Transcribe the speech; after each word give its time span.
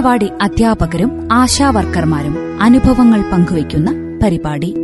അങ്കണവാടി 0.00 0.30
അധ്യാപകരും 0.42 1.28
ആശാവർക്കർമാരും 1.32 2.62
അനുഭവങ്ങൾ 2.62 3.30
പങ്കുവയ്ക്കുന്ന 3.30 3.92
പരിപാടി. 4.22 4.74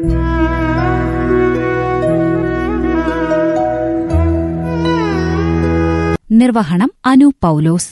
നിർവഹണം 6.32 6.90
അനു 7.06 7.32
പൗലോസ്. 7.42 7.88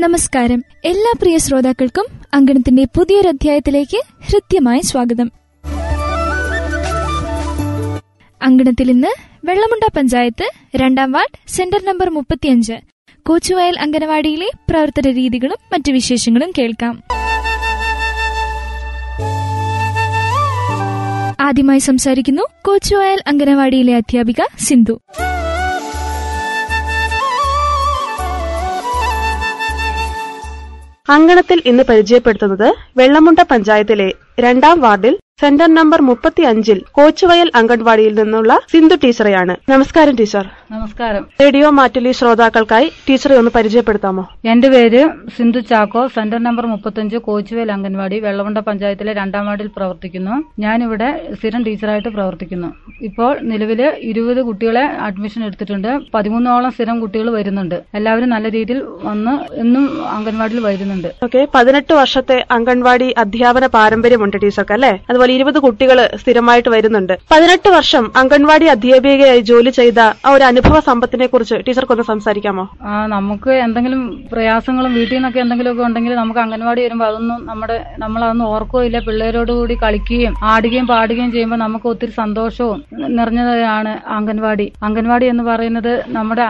നമസ്കാരം. 0.00 0.64
എല്ലാ 0.84 1.12
പ്രിയ 1.22 1.38
ശ്രോതാക്കൾക്കും 1.38 2.04
അങ്കണത്തിന്റെ 2.34 2.84
പുതിയൊരു 2.84 3.28
അധ്യായത്തിലേക്ക് 3.28 4.02
ഹൃദ്യമായ 4.26 4.80
സ്വാഗതം. 4.80 5.39
അങ്കണത്തിൽ 8.42 8.90
ഇന്ന് 8.90 9.08
വെള്ളമുണ്ട 9.44 9.84
പഞ്ചായത്ത് 9.96 10.50
രണ്ടാം 10.76 11.12
വാർഡ് 11.12 11.50
സെന്റർ 11.50 11.84
നമ്പർ 11.84 12.10
മുപ്പത്തിയഞ്ച്. 12.10 12.72
കോച്ചുവയൽ 13.22 13.78
അങ്കനവാടിയിലെ 13.78 14.50
പ്രവർത്തന 14.70 15.10
രീതികളും 15.10 15.56
മറ്റു 15.72 15.92
വിശേഷങ്ങളും 15.92 16.52
കേൾക്കാം. 16.58 17.02
ആദ്യമായി 21.40 21.78
സംസാരിക്കുന്നു 21.78 22.42
കോച്ചുവയൽ 22.64 23.20
അങ്കനവാടിയിലെ 23.26 23.96
അധ്യാപിക 23.96 24.42
സിന്ധു. 24.58 25.00
അങ്കണത്തിൽ 31.08 31.62
ഇന്ന് 31.66 31.82
പരിചയപ്പെടുത്തുന്നത് 31.82 32.74
വെള്ളമുണ്ട 32.96 33.38
പഞ്ചായത്തിലെ 33.38 34.12
രണ്ടാം 34.40 34.80
വാർഡിൽ 34.80 35.18
സെന്റർ 35.40 35.74
നമ്പർ 35.74 36.02
മുപ്പത്തി 36.02 36.42
അഞ്ചിൽ 36.42 36.82
കോച്ചുവയൽ 36.92 37.50
അംഗൻവാടിയിൽ 37.54 38.14
നിന്നുള്ള 38.14 38.60
സിന്ധു 38.72 38.96
ടീച്ചറെയാണ്. 39.04 39.56
നമസ്കാരം 39.68 40.14
ടീച്ചർ. 40.14 40.48
നമസ്കാരം. 40.70 41.26
റേഡിയോ 41.40 41.70
മാറ്റലി 41.70 42.12
ശ്രോതാക്കൾക്കായി 42.12 42.92
ടീച്ചറെ 43.08 43.36
ഒന്ന് 43.36 43.50
പരിചയപ്പെടുത്താമോ? 43.54 44.28
എന്റെ 44.44 44.68
പേര് 44.68 45.08
സിന്ധു 45.36 45.60
ചാക്കോ. 45.60 46.06
സെന്റർ 46.06 46.42
നമ്പർ 46.42 46.66
മുപ്പത്തഞ്ച് 46.66 47.16
കോച്ചുവയൽ 47.16 47.72
അംഗൻവാടി 47.72 48.20
വെള്ളവണ്ട 48.20 48.58
പഞ്ചായത്തിലെ 48.58 49.12
രണ്ടാം 49.12 49.46
വാർഡിൽ 49.46 49.70
പ്രവർത്തിക്കുന്നു. 49.76 50.42
ഞാനിവിടെ 50.58 51.28
സ്ഥിരം 51.38 51.62
ടീച്ചറായിട്ട് 51.62 52.08
പ്രവർത്തിക്കുന്നു. 52.08 52.66
ഇപ്പോൾ 53.02 53.38
നിലവിൽ 53.42 53.92
ഇരുപത് 53.98 54.42
കുട്ടികളെ 54.42 54.84
അഡ്മിഷൻ 55.08 55.44
എടുത്തിട്ടുണ്ട്. 55.44 56.00
പതിമൂന്നോളം 56.14 56.70
സ്ഥിരം 56.70 57.00
കുട്ടികൾ 57.00 57.30
വരുന്നുണ്ട്. 57.30 57.82
എല്ലാവരും 57.94 58.28
നല്ല 58.28 58.48
രീതിയിൽ 58.50 58.82
വന്ന് 59.02 59.54
എന്നും 59.60 60.08
അംഗൻവാടിയിൽ 60.08 60.60
വരുന്നുണ്ട്. 60.60 61.08
ഓക്കെ 61.24 61.48
പതിനെട്ട് 61.54 61.92
വർഷത്തെ 61.92 62.46
അംഗൻവാടി 62.50 63.14
അധ്യാപന 63.18 63.66
പാരമ്പര്യമുണ്ട് 63.66 64.36
ടീച്ചർക്ക് 64.42 64.72
അല്ലെ? 64.72 64.98
അതുപോലെ 65.10 65.29
ഇരുപത് 65.36 65.58
കുട്ടികൾ 65.66 65.98
സ്ഥിരമായിട്ട് 66.22 66.70
വരുന്നുണ്ട്. 66.74 67.14
പതിനെട്ട് 67.32 67.68
വർഷം 67.76 68.04
അംഗൻവാടി 68.16 68.66
അധ്യാപികയായി 68.74 69.42
ജോലി 69.50 69.70
ചെയ്ത 69.70 70.00
ആ 70.26 70.30
ഒരു 70.36 70.44
അനുഭവ 70.44 70.80
സമ്പത്തിനെ 70.88 71.26
കുറിച്ച് 71.26 71.56
ടീച്ചർക്കൊന്ന് 71.66 72.04
സംസാരിക്കാമോ? 72.12 72.64
നമുക്ക് 73.14 73.50
എന്തെങ്കിലും 73.66 74.02
പ്രയാസങ്ങളും 74.32 74.94
വീട്ടിൽ 74.94 75.14
നിന്നൊക്കെ 75.14 75.40
എന്തെങ്കിലുമൊക്കെ 75.40 75.84
ഉണ്ടെങ്കിൽ 75.88 76.14
നമുക്ക് 76.14 76.40
അംഗൻവാടി 76.40 76.80
വരുമ്പോൾ 76.84 77.06
അതൊന്നും 77.06 77.40
നമ്മുടെ 77.46 77.78
നമ്മളതൊന്നും 77.98 78.46
ഓർക്കുകയില്ല 78.46 78.98
പിള്ളേരോട് 79.08 79.52
കൂടി 79.52 79.76
കളിക്കുകയും 79.82 80.34
ആടുകയും 80.42 80.86
പാടുകയും 80.86 81.32
ചെയ്യുമ്പോൾ 81.32 81.60
നമുക്ക് 81.64 81.88
ഒത്തിരി 81.88 82.12
സന്തോഷവും 82.12 82.78
നിറഞ്ഞതാണ് 83.18 83.92
അംഗൻവാടി. 84.18 84.66
അംഗൻവാടി 84.82 85.26
എന്ന് 85.26 85.44
പറയുന്നത് 85.50 85.92
നമ്മുടെ 86.18 86.46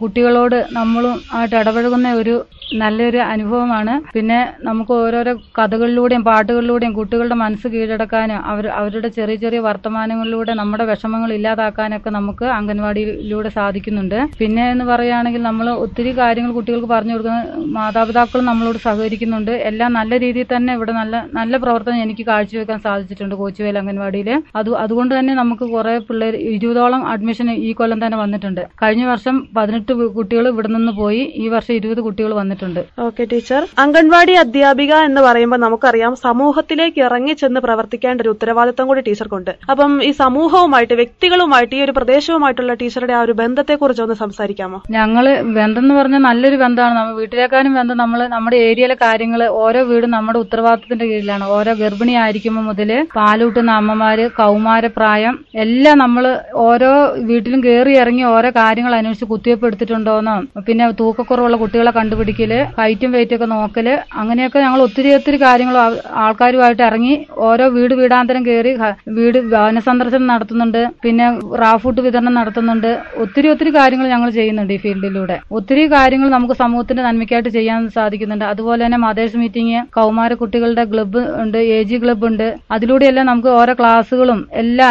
കുട്ടികളോട് 0.00 0.58
നമ്മളും 0.72 1.16
ആയിട്ട് 1.34 1.56
ഇടപഴകുന്ന 1.56 2.08
ഒരു 2.12 2.36
നല്ലൊരു 2.74 3.18
അനുഭവമാണ്. 3.32 3.94
പിന്നെ 4.14 4.38
നമുക്ക് 4.62 4.92
ഓരോരോ 4.92 5.32
കഥകളിലൂടെയും 5.58 6.22
പാട്ടുകളിലൂടെയും 6.24 6.92
കുട്ടികളുടെ 6.92 7.36
മനസ്സ് 7.42 7.68
കീഴടക്കാനും 8.06 8.40
അവർ 8.50 8.64
അവരുടെ 8.78 9.08
ചെറിയ 9.16 9.36
ചെറിയ 9.44 9.60
വർത്തമാനങ്ങളിലൂടെ 9.66 10.52
നമ്മുടെ 10.60 10.84
വിഷമങ്ങൾ 10.90 11.30
ഇല്ലാതാക്കാനൊക്കെ 11.36 12.10
നമുക്ക് 12.18 12.46
അംഗൻവാടിയിലൂടെ 12.58 13.50
സാധിക്കുന്നുണ്ട്. 13.58 14.18
പിന്നെ 14.40 14.64
എന്ന് 14.72 14.84
പറയുകയാണെങ്കിൽ 14.90 15.42
നമ്മൾ 15.48 15.66
ഒത്തിരി 15.84 16.10
കാര്യങ്ങൾ 16.20 16.50
കുട്ടികൾക്ക് 16.58 16.88
പറഞ്ഞു 16.94 17.14
കൊടുക്കുന്ന 17.14 17.66
മാതാപിതാക്കൾ 17.76 18.40
നമ്മളോട് 18.50 18.78
സഹകരിക്കുന്നുണ്ട്. 18.86 19.52
എല്ലാം 19.70 19.90
നല്ല 19.98 20.12
രീതിയിൽ 20.24 20.48
തന്നെ 20.54 20.72
ഇവിടെ 20.78 20.92
നല്ല 21.00 21.16
നല്ല 21.38 21.56
പ്രവർത്തനം 21.64 22.02
എനിക്ക് 22.04 22.26
കാഴ്ചവെക്കാൻ 22.30 22.78
സാധിച്ചിട്ടുണ്ട് 22.86 23.34
കോച്ചുവേൽ 23.40 23.78
അംഗൻവാടിയിൽ 23.82 24.30
അത് 24.60 24.70
അതുകൊണ്ട് 24.84 25.12
തന്നെ 25.18 25.34
നമുക്ക് 25.42 25.66
കുറെ 25.74 25.94
പിള്ളേർ 26.08 26.36
ഇരുപതോളം 26.54 27.02
അഡ്മിഷൻ 27.14 27.50
ഈ 27.68 27.72
കൊല്ലം 27.80 28.00
തന്നെ 28.04 28.18
വന്നിട്ടുണ്ട്. 28.24 28.62
കഴിഞ്ഞ 28.84 29.04
വർഷം 29.12 29.36
പതിനെട്ട് 29.58 29.92
കുട്ടികൾ 30.18 30.44
ഇവിടെ 30.52 30.70
നിന്ന് 30.76 30.94
പോയി. 31.02 31.22
ഈ 31.44 31.46
വർഷം 31.56 31.74
ഇരുപത് 31.80 32.00
കുട്ടികൾ 32.08 32.32
വന്നിട്ടുണ്ട്. 32.40 32.82
Okay 33.08 33.22
teacher. 33.34 33.62
അംഗൻവാടി 33.86 34.36
അധ്യാപിക 34.44 34.94
എന്ന് 35.08 35.20
പറയുമ്പോൾ 35.28 35.60
നമുക്കറിയാം 35.66 36.12
സമൂഹത്തിലേക്ക് 36.26 37.00
ഇറങ്ങി 37.08 37.34
ചെന്ന് 37.42 37.60
പ്രവർത്തിക്കേണ്ട 37.96 38.22
ഒരു 38.24 38.30
ഉത്തരവാദിത്തം 38.34 38.84
കൂടി 38.88 39.00
ടീച്ചർക്കുണ്ട്. 39.08 39.50
അപ്പം 39.72 39.92
ഈ 40.08 40.10
സമൂഹവുമായിട്ട് 40.22 40.94
വ്യക്തികളുമായിട്ട് 41.00 41.74
ഈ 41.78 41.80
ഒരു 41.86 41.92
പ്രദേശവുമായിട്ടുള്ള 41.98 42.72
ടീച്ചറുടെ 42.80 43.14
ആ 43.18 43.20
ഒരു 43.26 43.34
ബന്ധത്തെ 43.40 43.74
കുറിച്ച് 43.82 44.02
ഒന്ന് 44.04 44.16
സംസാരിക്കാമോ? 44.22 44.78
ഞങ്ങൾ 44.96 45.24
ബന്ധം 45.58 45.82
എന്ന് 45.82 45.94
പറഞ്ഞാൽ 45.98 46.22
നല്ലൊരു 46.28 46.58
ബന്ധമാണ്. 46.64 46.94
നമ്മൾ 46.98 47.14
വീട്ടിലേക്കാളും 47.20 47.72
ബന്ധം. 47.78 47.96
നമ്മൾ 48.02 48.20
നമ്മുടെ 48.34 48.56
ഏരിയയിലെ 48.68 48.96
കാര്യങ്ങൾ 49.04 49.40
ഓരോ 49.62 49.80
വീടും 49.90 50.10
നമ്മുടെ 50.16 50.38
ഉത്തരവാദിത്തത്തിന്റെ 50.44 51.06
കീഴിലാണ്. 51.10 51.44
ഓരോ 51.56 51.74
ഗർഭിണി 51.82 52.14
ആയിരിക്കുമ്പോൾ 52.24 52.64
മുതൽ 52.70 52.90
പാലൂട്ടുന്ന 53.16 53.70
അമ്മമാര് 53.80 54.26
കൗമാര 54.40 54.86
പ്രായം 54.98 55.34
എല്ലാം 55.64 55.96
നമ്മൾ 56.04 56.24
ഓരോ 56.68 56.92
വീട്ടിലും 57.30 57.60
കയറി 57.66 57.94
ഇറങ്ങി 58.02 58.24
ഓരോ 58.34 58.50
കാര്യങ്ങൾ 58.60 58.94
അന്വേഷിച്ച് 58.98 59.28
കുത്തിവെപ്പ് 59.32 59.66
എടുത്തിട്ടുണ്ടോന്നോ 59.70 60.36
പിന്നെ 60.68 60.86
തൂക്കക്കുറവുള്ള 61.00 61.56
കുട്ടികളെ 61.64 61.94
കണ്ടുപിടിക്കൽ 62.00 62.52
ഹൈറ്റും 62.78 63.10
വെയിറ്റും 63.16 63.36
ഒക്കെ 63.36 63.48
നോക്കൽ 63.54 63.88
അങ്ങനെയൊക്കെ 64.20 64.58
ഞങ്ങൾ 64.58 64.80
ഒത്തിരി 64.86 65.08
ഒത്തിരി 65.16 65.38
കാര്യങ്ങൾ 65.42 65.76
ആൾക്കാരുമായിട്ട് 66.24 66.82
ഇറങ്ങി 66.82 67.14
ഓരോ 67.48 67.64
വീടാന്തരം 67.94 68.42
കയറി 68.46 68.72
വീട് 69.18 69.38
ഭവന 69.54 69.78
സന്ദർശനം 69.88 70.26
നടത്തുന്നുണ്ട്. 70.32 70.80
പിന്നെ 71.04 71.26
റാഫൂട്ട് 71.62 72.00
വിതരണം 72.06 72.34
നടത്തുന്നുണ്ട്. 72.40 72.90
ഒത്തിരി 73.24 73.48
ഒത്തിരി 73.52 73.70
കാര്യങ്ങൾ 73.78 74.06
ഞങ്ങൾ 74.14 74.30
ചെയ്യുന്നുണ്ട് 74.38 74.72
ഈ 74.76 74.78
ഫീൽഡിലൂടെ. 74.84 75.36
ഒത്തിരി 75.58 75.84
കാര്യങ്ങൾ 75.94 76.28
നമുക്ക് 76.36 76.56
സമൂഹത്തിന്റെ 76.62 77.02
നന്മയ്ക്കായിട്ട് 77.08 77.52
ചെയ്യാൻ 77.58 77.88
സാധിക്കുന്നുണ്ട്. 77.98 78.46
അതുപോലെ 78.52 78.80
തന്നെ 78.84 79.00
മദേഴ്സ് 79.06 79.40
മീറ്റിംഗ് 79.42 79.80
കൗമാര 79.98 80.32
കുട്ടികളുടെ 80.42 80.84
ക്ലബ്ബ് 80.92 81.22
ഉണ്ട് 81.42 81.58
എ 81.76 81.80
ജി 81.90 81.98
ക്ലബ്ബ് 82.02 82.26
ഉണ്ട്. 82.30 82.46
അതിലൂടെയെല്ലാം 82.76 83.26
നമുക്ക് 83.30 83.50
ഓരോ 83.60 83.74
ക്ലാസ്സുകളും 83.80 84.40
എല്ലാ 84.62 84.88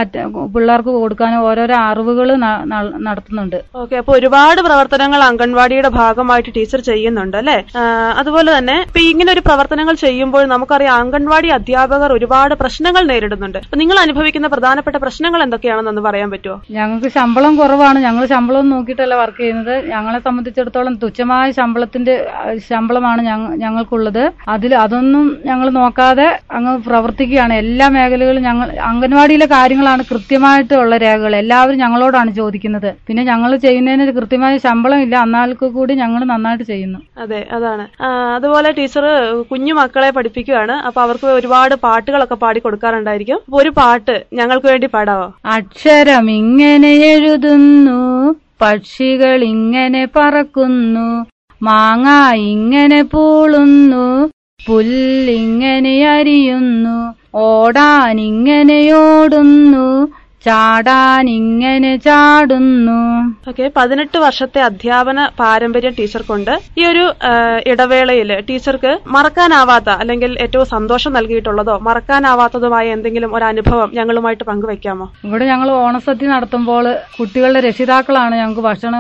പിള്ളേർക്ക് 0.55 0.91
കൊടുക്കാനും 1.03 1.43
ഓരോരോ 1.49 1.77
അറിവുകൾ 1.89 2.29
നടത്തുന്നുണ്ട്. 3.07 3.57
ഓക്കെ 3.81 3.95
അപ്പൊ 4.01 4.13
ഒരുപാട് 4.19 4.59
പ്രവർത്തനങ്ങൾ 4.67 5.21
അംഗൻവാടിയുടെ 5.29 5.89
ഭാഗമായിട്ട് 5.99 6.51
ടീച്ചർ 6.57 6.79
ചെയ്യുന്നുണ്ട് 6.89 7.37
അല്ലെ? 7.41 7.57
അതുപോലെ 8.21 8.49
തന്നെ 8.57 8.77
ഇപ്പൊ 8.87 9.01
ഇങ്ങനെ 9.11 9.29
ഒരു 9.35 9.41
പ്രവർത്തനങ്ങൾ 9.47 9.95
ചെയ്യുമ്പോൾ 10.05 10.43
നമുക്കറിയാം 10.53 10.99
അംഗൻവാടി 11.01 11.49
അധ്യാപകർ 11.57 12.11
ഒരുപാട് 12.17 12.53
പ്രശ്നങ്ങൾ 12.75 13.03
നേരിടുന്നുണ്ട്. 13.07 13.57
നിങ്ങൾ 13.75 13.99
അനുഭവിക്കുന്ന 13.99 14.47
പ്രധാനപ്പെട്ട 14.47 14.95
പ്രശ്നങ്ങൾ 14.95 15.43
എന്തൊക്കെയാണെന്നൊന്ന് 15.43 16.01
പറയാൻ 16.01 16.31
പറ്റുമോ 16.31 16.61
ഞങ്ങൾക്ക് 16.71 17.07
ശമ്പളം 17.07 17.55
കുറവാണ്. 17.55 17.99
ഞങ്ങൾ 17.99 18.25
ശമ്പളം 18.25 18.69
നോക്കിയിട്ടല്ല 18.69 19.15
വർക്ക് 19.15 19.37
ചെയ്യുന്നത്. 19.37 19.85
ഞങ്ങളെ 19.89 20.19
സംബന്ധിച്ചിടത്തോളം 20.19 20.95
തുച്ഛമായ 20.95 21.51
ശമ്പളത്തിന്റെ 21.51 22.27
ശമ്പളമാണ് 22.69 23.21
ഞങ്ങ- 23.21 23.55
ഞങ്ങൾക്കുള്ളത്. 23.55 24.31
അതിൽ 24.47 24.75
അതൊന്നും 24.75 25.37
ഞങ്ങൾ 25.45 25.69
നോക്കാതെ 25.69 26.39
അങ്ങ് 26.57 26.73
പ്രവർത്തിക്കുകയാണ്. 26.87 27.53
എല്ലാ 27.63 27.87
മേഖലകളും 27.95 28.43
ഞങ്ങൾ 28.47 28.67
അംഗൻവാടിയിലെ 28.89 29.47
കാര്യങ്ങളാണ് 29.55 30.03
കൃത്യമായിട്ടുള്ള 30.11 30.97
രേഖകൾ. 31.05 31.35
എല്ലാവരും 31.43 31.81
ഞങ്ങളോടാണ് 31.83 32.31
ചോദിക്കുന്നത്. 32.39 32.89
പിന്നെ 33.07 33.23
ഞങ്ങൾ 33.31 33.51
ചെയ്യുന്നതിന് 33.65 34.13
കൃത്യമായ 34.19 34.57
ശമ്പളം 34.65 35.01
ഇല്ല. 35.05 35.15
അന്നാൾക്ക് 35.25 35.67
കൂടി 35.77 35.95
ഞങ്ങൾ 36.03 36.23
നന്നായിട്ട് 36.33 36.65
ചെയ്യുന്നു. 36.71 36.99
അതെ 37.23 37.41
അതാണ്. 37.57 37.85
അതുപോലെ 38.37 38.71
ടീച്ചർ 38.79 39.05
കുഞ്ഞു 39.51 39.75
മക്കളെ 39.81 40.09
പഠിപ്പിക്കുകയാണ്. 40.17 40.77
അപ്പൊ 40.87 41.01
അവർക്ക് 41.05 41.27
ഒരുപാട് 41.39 41.75
പാട്ടുകളൊക്കെ 41.85 42.39
പാടി 42.45 42.61
കൊടുക്കാറുണ്ടായിരിക്കും 42.65 43.39
ഒരു 43.59 43.71
പാട്ട് 43.79 44.15
ഞങ്ങൾക്ക് 44.39 44.67
വേണ്ടി 44.73 44.89
പാടാവോ? 44.95 45.27
അക്ഷരം 45.57 46.25
ഇങ്ങനെ 46.41 46.91
എഴുതുന്നു 47.13 48.01
പക്ഷികൾ 48.61 49.39
ഇങ്ങനെ 49.53 50.03
പറക്കുന്നു 50.17 51.07
മാങ്ങ 51.61 52.07
ഇങ്ങനെ 52.51 52.99
പൂളുന്നു 53.13 54.05
പുല്ലിങ്ങനെ 54.67 55.95
അരിയുന്നു 56.07 56.97
ഓടാൻ 57.45 58.19
ഇങ്ങനെ 61.37 61.91
ചാടുന്നു. 62.05 62.97
ഓക്കെ 63.49 63.65
പതിനെട്ട് 63.77 64.17
വർഷത്തെ 64.23 64.59
അധ്യാപന 64.67 65.19
പാരമ്പര്യം 65.39 65.93
ടീച്ചർക്കുണ്ട്. 65.99 66.51
ഈ 66.79 66.81
ഒരു 66.91 67.03
ഇടവേളയിൽ 67.71 68.31
ടീച്ചർക്ക് 68.49 68.91
മറക്കാനാവാത്ത 69.15 69.89
അല്ലെങ്കിൽ 70.01 70.31
ഏറ്റവും 70.45 70.67
സന്തോഷം 70.73 71.11
നൽകിയിട്ടുള്ളതോ 71.17 71.75
മറക്കാനാവാത്തതുമായ 71.87 72.95
എന്തെങ്കിലും 72.95 73.33
ഒരു 73.37 73.45
അനുഭവം 73.51 73.89
ഞങ്ങളുമായിട്ട് 73.99 74.45
പങ്കുവെക്കാമോ 74.51 75.07
ഇവിടെ 75.27 75.45
ഞങ്ങൾ 75.51 75.69
ഓണസദ്യ 75.85 76.29
നടത്തുമ്പോൾ 76.33 76.85
കുട്ടികളുടെ 77.17 77.61
രക്ഷിതാക്കളാണ് 77.67 78.35
ഞങ്ങൾക്ക് 78.41 78.65
ഭക്ഷണ 78.69 78.95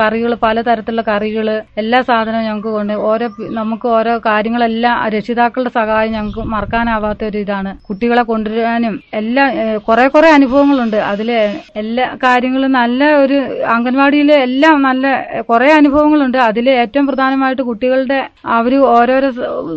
കറികൾ 0.00 0.34
പലതരത്തിലുള്ള 0.44 1.04
കറികൾ 1.10 1.48
എല്ലാ 1.82 2.00
സാധനവും 2.10 2.46
ഞങ്ങൾക്ക് 2.48 2.72
കൊണ്ട് 2.76 2.94
ഓരോ 3.10 3.28
നമുക്ക് 3.60 3.88
ഓരോ 3.98 4.14
കാര്യങ്ങളെല്ലാം 4.28 4.96
രക്ഷിതാക്കളുടെ 5.16 5.72
സഹായം 5.78 6.14
ഞങ്ങൾക്ക് 6.16 6.44
മറക്കാനാവാത്ത 6.54 7.24
ഒരു 7.30 7.38
ഇതാണ്. 7.44 7.72
കുട്ടികളെ 7.88 8.22
കൊണ്ടുവരാനും 8.32 8.94
എല്ലാം 9.20 9.48
കുറെ 9.88 10.06
കുറെ 10.14 10.30
അനുഭവങ്ങളുണ്ട്. 10.38 10.89
അതിൽ 10.96 11.30
എല്ലാ 11.76 12.16
കാര്യങ്ങളും 12.24 12.72
നല്ല 12.72 13.14
ഒരു 13.14 13.36
അംഗൻവാടിയിലെ 13.66 14.34
എല്ലാം 14.42 14.82
നല്ല 14.82 15.06
കുറെ 15.40 15.72
അനുഭവങ്ങളുണ്ട്. 15.72 16.38
അതിൽ 16.38 16.70
ഏറ്റവും 16.70 17.06
പ്രധാനമായിട്ട് 17.06 17.62
കുട്ടികളുടെ 17.62 18.18
അവർ 18.44 18.74
ഓരോരോ 18.76 19.30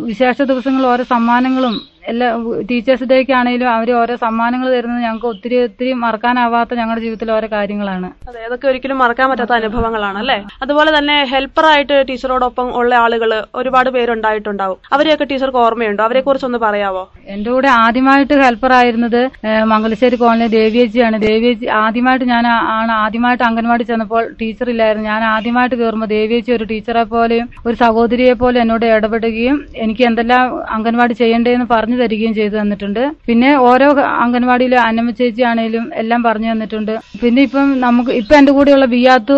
വിശേഷ 0.04 0.42
ദിവസങ്ങളിൽ 0.42 0.86
ഓരോ 0.86 1.04
സമ്മാനങ്ങളും 1.04 1.74
എല്ലാ 2.04 2.26
ടീച്ചേഴ്സ് 2.70 3.06
ഡേക്ക് 3.10 3.32
ആണെങ്കിലും 3.38 3.68
അവർ 3.74 3.88
ഓരോ 4.00 4.14
സമ്മാനങ്ങൾ 4.24 4.68
തരുന്നത് 4.74 5.02
ഞങ്ങൾക്ക് 5.04 5.28
ഒത്തിരി 5.32 5.56
ഒത്തിരി 5.64 5.92
മറക്കാനാവാത്ത 6.02 6.74
ഞങ്ങളുടെ 6.80 7.02
ജീവിതത്തിലെ 7.04 7.32
ഓരോ 7.36 7.48
കാര്യങ്ങളാണ്. 7.54 8.08
അതെ 8.28 8.40
അതൊക്കെ 8.48 8.66
ഒരിക്കലും 8.70 8.98
മറക്കാൻ 9.02 9.26
പറ്റാത്ത 9.30 9.54
അനുഭവങ്ങളാണ് 9.60 10.18
അല്ലേ? 10.22 10.36
അതുപോലെ 10.64 10.90
തന്നെ 10.98 11.16
ഹെൽപ്പറായിട്ട് 11.32 11.96
ടീച്ചറോടൊപ്പം 12.10 12.68
ഉള്ള 12.80 12.94
ആളുകൾ 13.04 13.30
ഒരുപാട് 13.54 13.90
പേരുണ്ടായിട്ടുണ്ടാവും. 13.96 14.78
അവരെയൊക്കെ 14.92 15.26
ടീച്ചർക്ക് 15.30 15.60
ഓർമ്മയുണ്ടോ? 15.64 16.02
അവരെ 16.08 16.20
കുറിച്ചൊന്ന് 16.20 16.60
പറയാവോ? 16.66 17.04
എന്റെ 17.34 17.50
കൂടെ 17.50 17.70
ആദ്യമായിട്ട് 17.84 18.34
ഹെൽപ്പർ 18.44 18.72
ആയിരുന്നത് 18.80 19.20
ഏഹ്, 19.48 19.64
മംഗലശ്ശേരി 19.72 20.16
കോളനി 20.16 20.48
ദേവിയേച്ചിയാണ്. 20.58 21.16
ദേവിയേച്ചി 21.28 21.66
ആദ്യമായിട്ട് 21.82 22.28
ഞാൻ 22.34 22.44
ആണ് 22.76 22.92
ആദ്യമായിട്ട് 23.02 23.44
അംഗൻവാടി 23.44 23.84
ചെന്നപ്പോൾ 23.84 24.24
ടീച്ചർ 24.40 24.68
ഇല്ലായിരുന്നു 24.74 25.08
ഞാൻ 25.12 25.22
ആദ്യമായിട്ട് 25.32 25.76
കയറുമ്പോൾ 25.76 26.10
ദേവിയേച്ചി 26.16 26.52
ഒരു 26.58 26.64
ടീച്ചറെ 26.72 27.04
പോലെയും 27.14 27.48
ഒരു 27.66 27.76
സഹോദരിയെ 27.84 28.34
പോലെ 28.42 28.58
എന്നോട് 28.64 28.86
ഇടപെടുകയും 28.92 29.56
എനിക്ക് 29.84 30.04
എന്തെല്ലാം 30.04 30.44
അംഗൻവാടി 30.76 31.14
ചെയ്യേണ്ടതെന്ന് 31.14 31.68
പറഞ്ഞു 31.70 31.93
തരികയും 32.02 32.34
ചെയ്തു 32.38 32.54
തന്നിട്ടുണ്ട്. 32.60 33.02
പിന്നെ 33.28 33.50
ഓരോ 33.70 33.88
അംഗൻവാടിയിലെ 34.24 34.78
അന്നമ്മ 34.86 35.12
ചേച്ചി 35.20 35.42
ആണെങ്കിലും 35.50 35.84
എല്ലാം 36.02 36.20
പറഞ്ഞു 36.28 36.48
തന്നിട്ടുണ്ട്. 36.52 36.94
പിന്നെ 37.22 37.40
ഇപ്പം 37.48 37.68
നമുക്ക് 37.86 38.12
ഇപ്പൊ 38.20 38.34
എന്റെ 38.40 38.52
കൂടെയുള്ള 38.56 38.86
വിയാത്തു 38.94 39.36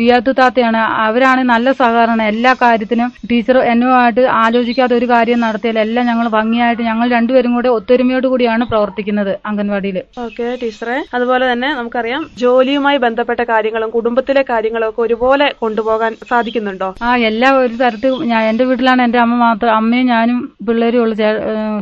വിയാത്തു 0.00 0.30
താത്തയാണ്. 0.40 0.82
അവരാണ് 1.06 1.42
നല്ല 1.52 1.72
സഹകരണം. 1.80 2.24
എല്ലാ 2.32 2.52
കാര്യത്തിനും 2.62 3.08
ടീച്ചർ 3.30 3.58
എന്നുമായിട്ട് 3.72 4.24
ആലോചിക്കാതെ 4.44 4.94
ഒരു 4.98 5.06
കാര്യം 5.14 5.40
നടത്തിയാൽ 5.46 5.78
എല്ലാം 5.84 6.04
ഞങ്ങൾ 6.10 6.26
ഭംഗിയായിട്ട് 6.38 6.82
ഞങ്ങൾ 6.90 7.06
രണ്ടുപേരും 7.16 7.54
കൂടെ 7.56 7.70
ഒത്തൊരുമയോട് 7.78 8.26
കൂടിയാണ് 8.32 8.64
പ്രവർത്തിക്കുന്നത് 8.72 9.32
അംഗൻവാടിയിൽ. 9.50 9.98
ഓക്കെ 10.24 10.46
ടീച്ചറെ. 10.62 10.98
അതുപോലെ 11.16 11.44
തന്നെ 11.52 11.68
നമുക്കറിയാം 11.78 12.22
ജോലിയുമായി 12.42 12.98
ബന്ധപ്പെട്ട 13.06 13.42
കാര്യങ്ങളും 13.52 13.90
കുടുംബത്തിലെ 13.96 14.42
കാര്യങ്ങളും 14.52 14.88
ഒക്കെ 14.90 15.02
ഒരുപോലെ 15.06 15.46
കൊണ്ടുപോകാൻ 15.62 16.12
സാധിക്കുന്നുണ്ടോ? 16.30 16.88
ആ 17.06 17.10
എല്ലാ 17.30 17.48
ഒരു 17.62 17.74
തരത്തിൽ 17.82 18.12
എന്റെ 18.50 18.64
വീട്ടിലാണ് 18.70 19.00
എന്റെ 19.06 19.20
അമ്മ 19.24 19.34
മാത്രം. 19.46 19.72
അമ്മയും 19.80 20.06
ഞാനും 20.14 20.38
പിള്ളേരും 20.66 21.02
ഉള്ളു 21.04 21.16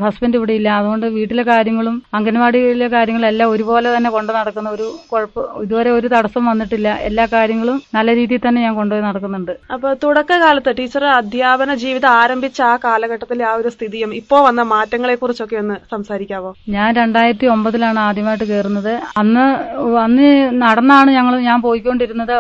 ഹസ്ബൻഡ് 0.05 0.37
ഇവിടെ 0.39 0.55
ഇല്ല. 0.59 0.69
അതുകൊണ്ട് 0.81 1.07
വീട്ടിലെ 1.17 1.45
കാര്യങ്ങളും 1.53 1.97
അംഗൻവാടിയിലെ 2.19 2.89
കാര്യങ്ങളും 2.97 3.29
എല്ലാം 3.33 3.51
ഒരുപോലെ 3.55 3.89
തന്നെ 3.97 4.11
കൊണ്ടു 4.17 4.33
നടക്കുന്ന 4.39 4.69
ഒരു 4.77 4.87
കുഴപ്പം 5.13 5.47
ഇതുവരെ 5.65 5.91
ഒരു 5.99 6.09
തടസ്സം 6.15 6.45
വന്നിട്ടില്ല. 6.51 6.89
എല്ലാ 7.09 7.27
കാര്യങ്ങളും 7.37 7.79
നല്ല 7.97 8.11
രീതിയിൽ 8.21 8.43
തന്നെ 8.47 8.61
ഞാൻ 8.67 8.75
കൊണ്ടുപോയി 8.81 9.05
നടക്കുന്നുണ്ട്. 9.09 9.53
അപ്പൊ 9.75 9.89
തുടക്കകാലത്ത് 10.05 10.71
ടീച്ചർ 10.79 11.05
അധ്യാപന 11.19 11.75
ജീവിതം 11.85 12.11
ആരംഭിച്ച 12.23 12.59
ആ 12.71 12.75
കാലഘട്ടത്തിലെ 12.87 13.45
ആ 13.51 13.55
ഒരു 13.61 13.71
സ്ഥിതിയും 13.77 14.11
ഇപ്പോ 14.21 14.37
വന്ന 14.49 14.63
മാറ്റങ്ങളെ 14.75 15.15
കുറിച്ചൊക്കെ 15.23 15.57
ഒന്ന് 15.63 15.77
സംസാരിക്കാവോ? 15.95 16.51
ഞാൻ 16.77 16.89
രണ്ടായിരത്തി 17.01 17.47
ഒമ്പതിലാണ് 17.55 18.01
ആദ്യമായിട്ട് 18.07 18.45
കയറുന്നത്. 18.45 18.93
അന്ന് 19.23 19.47
അന്ന് 20.07 20.29
നടന്നാണ് 20.65 21.11
ഞങ്ങൾ 21.19 21.35
ഞാൻ 21.51 21.59
പോയിക്കൊണ്ടിരുന്നത്. 21.67 22.35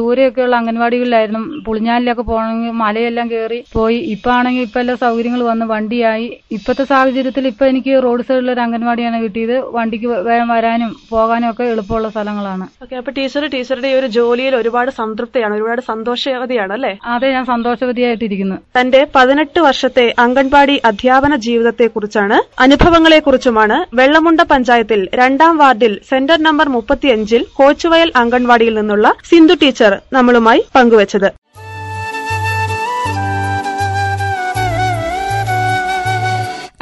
ദൂരെയൊക്കെയുള്ള 0.00 0.56
അംഗൻവാടികളിലായിരുന്നു. 0.62 1.42
പുളിഞ്ഞാലിലൊക്കെ 1.66 2.24
പോകണമെങ്കിൽ 2.30 2.76
മലയെല്ലാം 2.84 3.26
കയറി 3.32 3.58
പോയി. 3.76 3.98
ഇപ്പൊ 4.14 4.30
ആണെങ്കിൽ 4.36 4.64
ഇപ്പൊ 4.68 4.80
എല്ലാ 4.82 4.94
സൗകര്യങ്ങൾ 5.04 5.42
വന്ന് 5.50 5.66
വണ്ടിയായി. 5.72 6.26
ഇപ്പോഴത്തെ 6.56 6.84
സാഹചര്യത്തിൽ 6.92 7.44
ഇപ്പൊ 7.52 7.64
എനിക്ക് 7.72 7.92
റോഡ് 8.06 8.24
സൈഡിൽ 8.28 8.48
ഒരു 8.54 8.62
അംഗൻവാടിയാണ് 8.66 9.18
കിട്ടിയത്. 9.24 9.56
വണ്ടിക്ക് 9.76 10.08
വേഗം 10.28 10.48
വരാനും 10.54 10.90
പോകാനും 11.12 11.48
ഒക്കെ 11.52 11.64
എളുപ്പമുള്ള 11.74 12.08
സ്ഥലങ്ങളാണ്. 12.14 12.66
ഓക്കെ 12.84 12.96
അപ്പൊ 13.00 13.12
ടീച്ചർ 13.18 13.44
ടീച്ചറുടെ 13.54 13.88
ഈ 13.92 13.96
ഒരു 14.00 14.08
ജോലിയിൽ 14.18 14.54
ഒരുപാട് 14.60 14.90
സംതൃപ്തിയാണ് 15.00 15.54
ഒരുപാട് 15.58 15.82
സന്തോഷവതിയാണ് 15.90 16.72
അല്ലേ 16.76 16.92
അതെ 17.14 17.28
ഞാൻ 17.36 17.44
സന്തോഷവതിയായിട്ടിരിക്കുന്നു. 17.52 18.56
തന്റെ 18.78 19.00
പതിനെട്ട് 19.16 19.60
വർഷത്തെ 19.66 20.06
അംഗൻവാടി 20.24 20.76
അധ്യാപന 20.90 21.32
ജീവിതത്തെക്കുറിച്ചാണ് 21.46 22.38
അനുഭവങ്ങളെക്കുറിച്ചുമാണ് 22.66 23.78
വെള്ളമുണ്ട 24.00 24.40
പഞ്ചായത്തിൽ 24.52 25.02
രണ്ടാം 25.20 25.54
വാർഡിൽ 25.62 25.94
സെന്റർ 26.10 26.38
നമ്പർ 26.48 26.68
മുപ്പത്തിയഞ്ചിൽ 26.76 27.44
കോച്ചുവയൽ 27.60 28.10
അംഗൻവാടിയിൽ 28.22 28.74
നിന്നുള്ള 28.80 29.14
സിന്ധു 29.30 29.56
ടീച്ചർ 29.62 29.94
നമ്മളുമായി 30.18 30.62
പങ്കുവച്ചത്. 30.76 31.28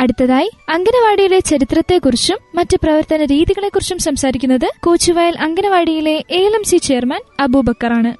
അടുത്തതായി 0.01 0.51
അംഗനവാടിയിലെ 0.69 1.39
ചരിത്രത്തെക്കുറിച്ചും 1.39 2.39
മറ്റ് 2.55 2.77
പ്രവർത്തന 2.83 3.25
രീതികളെക്കുറിച്ചും 3.25 3.99
സംസാരിക്കുന്നത് 3.99 4.69
Kochuvayal 4.81 5.37
അംഗനവാടിയിലെ 5.39 6.25
A 6.31 6.41
L 6.45 6.55
M 6.55 6.65
C 6.65 6.77
chairman 6.77 7.21
അബൂബക്കറാണ്. 7.41 8.13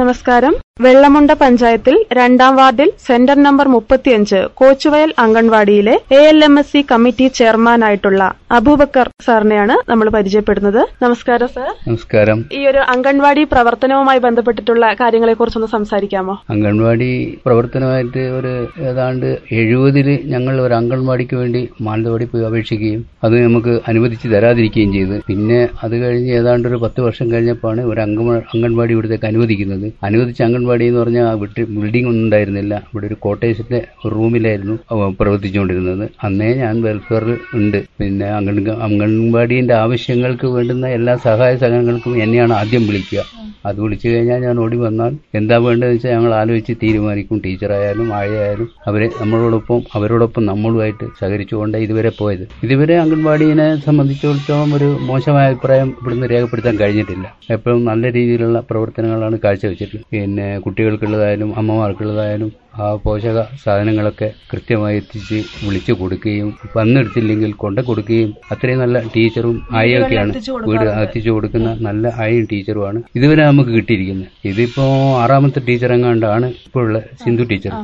നമസ്കാരം. 0.00 0.54
വെള്ളമുണ്ട 0.82 1.30
പഞ്ചായത്തിൽ 1.40 1.94
രണ്ടാം 2.18 2.56
വാർഡിൽ 2.56 2.90
സെന്റർ 3.06 3.42
നമ്പർ 3.42 3.68
മുപ്പത്തിയഞ്ച് 3.68 4.38
Kochuvayal 4.54 5.10
അംഗൻവാടിയിലെ 5.18 5.94
A 6.10 6.20
L 6.28 6.44
M 6.44 6.58
S 6.58 6.72
C 6.72 6.80
committee 6.82 7.26
ചെയർമാനായിട്ടുള്ള 7.38 8.22
Abubakar 8.50 9.08
സാറിനെയാണ് 9.26 9.74
നമ്മൾ 9.90 10.08
പരിചയപ്പെടുന്നത്. 10.08 10.80
നമസ്കാരം 11.02 11.48
സർ. 11.48 11.68
നമസ്കാരം. 11.88 12.38
ഈ 12.52 12.60
ഒരു 12.66 12.78
അംഗൻവാടി 12.94 13.44
പ്രവർത്തനവുമായി 13.44 14.18
ബന്ധപ്പെട്ടിട്ടുള്ള 14.18 14.86
കാര്യങ്ങളെ 15.00 15.34
കുറിച്ചൊന്ന് 15.34 15.68
സംസാരിക്കാമോ? 15.68 16.34
അംഗൻവാടി 16.48 17.10
പ്രവർത്തനമായിട്ട് 17.44 18.24
ഒരു 18.38 18.54
ഏതാണ്ട് 18.90 19.28
എഴുപതിൽ 19.60 20.20
ഞങ്ങൾ 20.24 20.60
ഒരു 20.60 20.74
അംഗൻവാടിക്ക് 20.74 21.34
വേണ്ടി 21.34 21.68
മാനന്തവാടി 21.82 22.24
പോയി 22.24 22.44
അപേക്ഷിക്കുകയും 22.44 23.04
അത് 23.24 23.42
നമുക്ക് 23.44 23.80
അനുവദിച്ച് 23.88 24.28
തരാതിരിക്കുകയും 24.34 24.92
ചെയ്തു. 24.92 25.18
പിന്നെ 25.26 25.60
അത് 25.82 26.02
കഴിഞ്ഞ് 26.02 26.32
ഏതാണ്ട് 26.40 26.68
ഒരു 26.68 26.76
പത്ത് 26.76 27.00
വർഷം 27.00 27.32
കഴിഞ്ഞപ്പോഴാണ് 27.32 27.84
ഒരു 27.84 28.00
അംഗ 28.00 28.18
അംഗൻവാടി 28.54 28.92
ഇവിടത്തേക്ക് 28.92 29.26
അനുവദിക്കുന്നത്. 29.26 29.92
അനുവദിച്ച 30.04 30.42
അംഗൻവാടി 30.62 30.86
എന്ന് 30.88 31.00
പറഞ്ഞാൽ 31.00 31.36
വീട്ടിൽ 31.40 31.64
ബിൽഡിംഗ് 31.76 32.08
ഒന്നും 32.10 32.24
ഉണ്ടായിരുന്നില്ല. 32.24 32.74
ഇവിടെ 32.90 33.06
ഒരു 33.10 33.16
കോട്ടേഴ്സിന്റെ 33.24 33.78
റൂമിലായിരുന്നു 34.14 34.74
പ്രവർത്തിച്ചുകൊണ്ടിരുന്നത്. 35.20 36.04
അന്നേ 36.26 36.50
ഞാൻ 36.62 36.74
വെൽഫെയറിൽ 36.86 37.32
ഉണ്ട്. 37.58 37.78
പിന്നെ 38.00 38.26
അംഗൻ 38.38 38.58
അംഗൻവാടിന്റെ 38.86 39.74
ആവശ്യങ്ങൾക്ക് 39.84 40.46
വേണ്ടുന്ന 40.56 40.88
എല്ലാ 40.98 41.14
സഹായ 41.26 41.52
സഹകരണങ്ങൾക്കും 41.62 42.12
എന്നെയാണ് 42.24 42.54
ആദ്യം 42.60 42.84
വിളിക്കുക. 42.90 43.22
അത് 43.68 43.78
വിളിച്ചു 43.84 44.06
കഴിഞ്ഞാൽ 44.08 44.38
ഞാൻ 44.44 44.56
ഓടി 44.62 44.76
വന്നാൽ 44.84 45.12
എന്താ 45.38 45.56
വേണ്ടതെന്ന് 45.64 45.96
വെച്ചാൽ 45.96 46.12
ഞങ്ങൾ 46.16 46.32
ആലോചിച്ച് 46.40 46.74
തീരുമാനിക്കും. 46.82 47.36
ടീച്ചറായാലും 47.44 48.08
ആയാലും 48.20 48.68
അവരെ 48.90 49.08
നമ്മളോടൊപ്പം 49.20 49.80
അവരോടൊപ്പം 49.98 50.42
നമ്മളുമായിട്ട് 50.50 51.06
സഹകരിച്ചുകൊണ്ട് 51.20 51.76
ഇതുവരെ 51.86 52.12
പോയത്. 52.20 52.44
ഇതുവരെ 52.66 52.96
അംഗൻവാടിയെ 53.02 53.50
സംബന്ധിച്ചിടത്തോളം 53.86 54.72
ഒരു 54.78 54.88
മോശമായ 55.10 55.50
അഭിപ്രായം 55.52 55.90
ഇവിടുന്ന് 56.00 56.28
രേഖപ്പെടുത്താൻ 56.32 56.76
കഴിഞ്ഞിട്ടില്ല. 56.82 57.26
എപ്പോഴും 57.56 57.82
നല്ല 57.90 58.04
രീതിയിലുള്ള 58.18 58.58
പ്രവർത്തനങ്ങളാണ് 58.70 59.38
കാഴ്ചവെച്ചിട്ടുള്ളത്. 59.44 60.06
പിന്നെ 60.14 60.48
കുട്ടികൾക്കുള്ളതായാലും 60.58 61.58
അമ്മമാർക്കുള്ളതായാലും 61.58 62.52
ആ 62.80 62.86
പോഷക 63.04 63.38
സാധനങ്ങളൊക്കെ 63.62 64.28
കൃത്യമായി 64.50 64.96
എത്തിച്ച് 65.00 65.38
വിളിച്ചു 65.64 65.92
കൊടുക്കുകയും 65.92 66.48
വന്നെടുത്തില്ലെങ്കിൽ 66.76 67.50
കൊണ്ട 67.62 67.78
കൊടുക്കുകയും 67.88 68.30
അത്രയും 68.52 68.80
നല്ല 68.82 68.98
ടീച്ചറും 69.14 69.56
ആയൊക്കെയാണ് 69.80 70.32
വീട് 70.68 70.86
എത്തിച്ചു 71.02 71.30
കൊടുക്കുന്ന 71.30 71.70
നല്ല 71.86 72.12
ആയും 72.24 72.44
ടീച്ചറുമാണ്. 72.52 73.00
ഇതുവരെ 73.18 73.42
നമുക്ക് 73.50 73.70
കിട്ടിയിരിക്കുന്നത്. 73.70 74.30
ഇതിപ്പോ 74.50 74.84
ആറാമത്തെ 75.22 75.62
ടീച്ചർ 75.68 75.92
എങ്ങാണ്ടാണ് 75.92 76.46
ഇപ്പോഴുള്ള 76.66 77.00
സിന്ധു 77.22 77.44
ടീച്ചർ. 77.50 77.74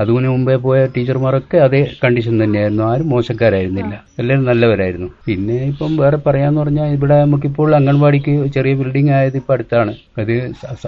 അതുകൊണ്ട് 0.00 0.28
മുമ്പേ 0.28 0.56
പോയ 0.66 0.78
ടീച്ചർമാരൊക്കെ 0.96 1.58
അതേ 1.66 1.82
കണ്ടീഷൻ 2.04 2.44
തന്നെയായിരുന്നു. 2.44 2.84
ആരും 2.90 3.08
മോശക്കാരായിരുന്നില്ല. 3.14 3.94
എല്ലാവരും 4.20 4.46
നല്ലവരായിരുന്നു. 4.50 5.08
പിന്നെ 5.28 5.58
ഇപ്പം 5.72 5.96
വേറെ 6.02 6.18
പറയാന്ന് 6.26 6.60
പറഞ്ഞാൽ 6.62 6.88
ഇവിടെ 6.96 7.18
നമുക്കിപ്പോൾ 7.24 7.76
അംഗൻവാടിക്ക് 7.80 8.50
ചെറിയ 8.56 8.74
ബിൽഡിംഗ് 8.74 9.10
ആയത് 9.18 9.36
ഇപ്പൊ 9.36 9.54
അടുത്താണ് 9.54 9.92
അത് 10.22 10.34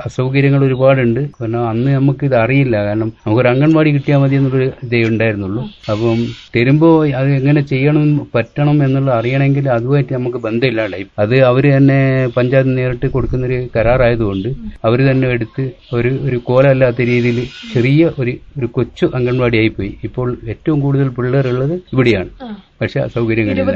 അസൗകര്യങ്ങൾ 0.08 0.64
ഒരുപാടുണ്ട്. 0.64 1.20
കാരണം 1.40 1.68
അന്ന് 1.68 1.90
നമുക്ക് 1.98 2.24
ഇത് 2.30 2.36
അറിയില്ല. 2.44 2.76
കാരണം 2.88 3.10
നമുക്കൊരു 3.48 3.54
അംഗൻവാടി 3.54 3.90
കിട്ടിയാൽ 3.94 4.18
മതി 4.22 4.36
എന്നൊരു 4.38 4.66
ഇതേ 4.84 5.00
ഉണ്ടായിരുന്നുള്ളൂ. 5.10 5.62
അപ്പം 5.92 6.18
തരുമ്പോൾ 6.54 6.92
അത് 7.18 7.28
എങ്ങനെ 7.38 7.60
ചെയ്യണം 7.70 8.04
പറ്റണം 8.34 8.76
എന്നുള്ള 8.86 9.10
അറിയണമെങ്കിൽ 9.18 9.66
അതുമായിട്ട് 9.76 10.12
നമുക്ക് 10.16 10.38
ബന്ധമില്ലാണ്ടായി 10.46 11.06
അത് 11.22 11.36
അവർ 11.50 11.64
തന്നെ 11.76 11.98
പഞ്ചായത്ത് 12.36 12.72
നേരിട്ട് 12.78 13.08
കൊടുക്കുന്നൊരു 13.14 13.58
കരാറായതുകൊണ്ട് 13.76 14.48
അവർ 14.88 14.98
തന്നെ 15.10 15.28
എടുത്ത് 15.36 15.64
ഒരു 15.98 16.12
ഒരു 16.26 16.38
കോലമല്ലാത്ത 16.48 17.08
രീതിയിൽ 17.12 17.38
ചെറിയ 17.74 18.02
ഒരു 18.20 18.34
ഒരു 18.58 18.68
കൊച്ചു 18.76 19.06
അംഗൻവാടിയായി 19.18 19.72
പോയി 19.76 19.92
ഇപ്പോൾ 20.08 20.28
ഏറ്റവും 20.54 20.78
കൂടുതൽ 20.84 21.08
പിള്ളേരുള്ളത് 21.18 21.76
ഇവിടെയാണ്. 21.94 22.30
പക്ഷെ 22.80 23.00
സൗകര്യങ്ങളില്ല. 23.14 23.72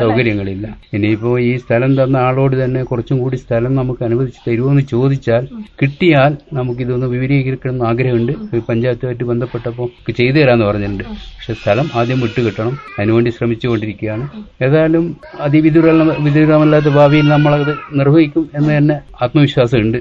സൗകര്യങ്ങളില്ല. 0.00 0.66
ഇനിയിപ്പോ 0.96 1.30
ഈ 1.48 1.56
സ്ഥലം 1.56 1.90
തന്ന 1.98 2.16
ആളോട് 2.28 2.64
തന്നെ 2.64 2.82
കുറച്ചും 2.84 3.18
കൂടി 3.18 3.36
സ്ഥലം 3.36 3.74
നമുക്ക് 3.74 4.02
അനുവദിച്ച് 4.04 4.40
തരുമെന്ന് 4.46 4.82
ചോദിച്ചാൽ 4.92 5.44
കിട്ടിയാൽ 5.82 6.32
നമുക്ക് 6.52 6.80
ഇതൊന്ന് 6.80 7.06
വിപുലീകരിക്കണം 7.06 7.74
എന്ന് 7.74 7.84
ആഗ്രഹമുണ്ട് 7.90 8.32
പഞ്ചായത്തുമായിട്ട് 8.70 9.24
ബന്ധപ്പെട്ടപ്പോൾ 9.24 9.88
ചെയ്തു 10.18 10.38
തരാന്ന് 10.38 10.64
പറഞ്ഞിട്ടുണ്ട്. 10.64 11.04
പക്ഷെ 11.34 11.54
സ്ഥലം 11.60 11.86
ആദ്യം 11.94 12.20
വിട്ടു 12.20 12.40
കിട്ടണം. 12.40 12.74
അതിനുവേണ്ടി 12.98 13.30
ശ്രമിച്ചുകൊണ്ടിരിക്കുകയാണ്. 13.30 14.24
ഏതായാലും 14.62 15.04
അതിവിദൂര 15.40 15.86
വിദൂരമല്ലാത്ത 16.26 16.88
ഭാവിയിൽ 16.98 17.28
നമ്മളത് 17.28 17.70
നിർവഹിക്കും 18.00 18.44
എന്ന് 18.58 18.78
തന്നെ 18.78 18.96
ആത്മവിശ്വാസമുണ്ട്. 19.22 19.98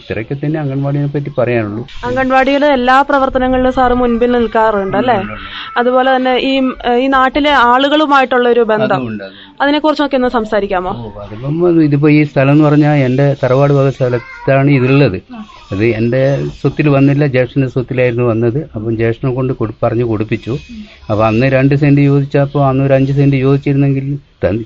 അത്രയൊക്കെ 0.00 0.36
തന്നെ 0.44 0.60
അംഗൻവാടിയെ 0.60 1.06
പറ്റി 1.16 1.30
പറയാനുള്ളൂ. 1.38 1.82
അംഗൻവാടിയുടെ 2.08 2.66
എല്ലാ 2.78 2.98
പ്രവർത്തനങ്ങളിലും 3.08 3.72
സാറ് 3.72 3.94
മുൻപിൽ 4.02 4.32
നിൽക്കാറുണ്ട് 4.36 4.96
അല്ലേ? 4.96 5.18
അതുപോലെ 5.80 6.10
തന്നെ 6.16 6.34
ഈ 6.50 6.54
ഈ 7.02 7.06
നാട്ടിലെ 7.22 7.52
ആളുകളുമായിട്ടുള്ള 7.70 8.46
ഒരു 8.54 8.64
ബന്ധം 8.72 9.02
അതിനെ 9.62 9.78
കുറിച്ചൊക്കെ 9.84 10.16
ഒന്ന് 10.20 10.30
സംസാരിക്കാമോ? 10.36 10.92
ഇതിപ്പോ 11.88 12.08
ഈ 12.18 12.22
സ്ഥലം 12.30 12.52
എന്ന് 12.54 12.64
പറഞ്ഞാൽ 12.68 12.96
എന്റെ 13.08 13.26
തറവാട് 13.42 13.72
വക 13.78 13.90
സ്ഥലത്താണ് 13.98 14.70
ഇതുള്ളത്. 14.78 15.18
അത് 15.72 15.84
എന്റെ 15.98 16.22
സ്വത്തിൽ 16.60 16.86
വന്നില്ല 16.94 17.24
ജ്യേഷ്ഠന്റെ 17.34 17.68
സ്വത്തിലായിരുന്നു 17.74 18.24
വന്നത്. 18.30 18.58
അപ്പം 18.74 18.90
ജ്യേഷ്ഠനെ 19.00 19.30
കൊണ്ട് 19.36 19.52
പറഞ്ഞു 19.82 20.06
കൊടുപ്പിച്ചു. 20.10 20.54
അപ്പൊ 21.10 21.22
അന്ന് 21.30 21.46
രണ്ട് 21.56 21.74
സെന്റ് 21.82 22.02
ചോദിച്ചപ്പോൾ 22.10 22.62
അന്ന് 22.70 22.82
ഒരു 22.88 22.94
അഞ്ച് 22.98 23.12
സെന്റ് 23.18 23.38
ചോദിച്ചിരുന്നെങ്കിൽ 23.46 24.06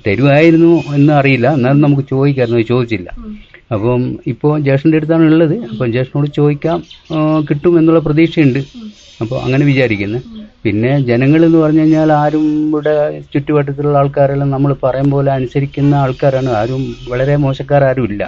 തരുമായിരുന്നു 0.06 0.72
എന്ന് 0.96 1.12
അറിയില്ല. 1.20 1.46
എന്നാലും 1.58 1.80
നമുക്ക് 1.84 2.04
ചോദിക്കായിരുന്നു 2.12 2.60
ചോദിച്ചില്ല. 2.72 3.08
അപ്പം 3.70 4.00
ഇപ്പോൾ 4.32 4.52
ജ്യേഷ്ഠന്റെ 4.66 4.98
അടുത്താണ് 5.00 5.24
ഉള്ളത്. 5.30 5.56
അപ്പം 5.70 5.86
ജേഷനോട് 5.94 6.28
ചോദിക്കാം 6.38 6.78
കിട്ടും 7.48 7.74
എന്നുള്ള 7.80 8.00
പ്രതീക്ഷയുണ്ട്. 8.06 8.60
അപ്പോൾ 9.20 9.38
അങ്ങനെ 9.44 9.64
വിചാരിക്കുന്നു. 9.70 10.18
പിന്നെ 10.64 10.92
ജനങ്ങൾ 11.10 11.40
എന്ന് 11.48 11.58
പറഞ്ഞു 11.64 11.82
കഴിഞ്ഞാൽ 11.82 12.10
ആരും 12.22 12.46
ഇവിടെ 12.68 12.94
ചുറ്റുവട്ടത്തിലുള്ള 13.32 13.96
ആൾക്കാരെല്ലാം 14.02 14.50
നമ്മൾ 14.54 14.72
പറയും 14.84 15.08
പോലെ 15.14 15.30
അനുസരിക്കുന്ന 15.38 15.94
ആൾക്കാരാണ്. 16.04 16.50
ആരും 16.60 16.82
വളരെ 17.12 17.36
മോശക്കാരും 17.44 18.06
ഇല്ല. 18.10 18.22